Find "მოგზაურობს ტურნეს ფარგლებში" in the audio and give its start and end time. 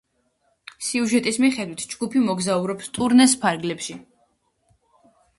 2.29-3.99